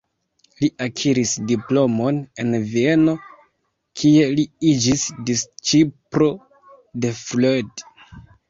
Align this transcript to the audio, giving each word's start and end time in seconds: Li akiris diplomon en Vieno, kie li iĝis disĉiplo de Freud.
Li 0.61 0.67
akiris 0.85 1.33
diplomon 1.51 2.17
en 2.43 2.55
Vieno, 2.71 3.15
kie 4.01 4.25
li 4.39 4.47
iĝis 4.73 5.05
disĉiplo 5.31 6.31
de 7.05 7.17
Freud. 7.23 7.89